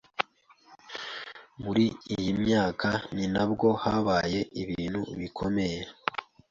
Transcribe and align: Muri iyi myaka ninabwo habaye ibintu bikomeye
Muri 1.63 1.85
iyi 2.13 2.31
myaka 2.43 2.89
ninabwo 3.15 3.67
habaye 3.83 4.39
ibintu 4.61 5.01
bikomeye 5.19 5.81